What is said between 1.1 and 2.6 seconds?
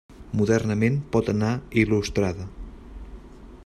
pot anar il·lustrada.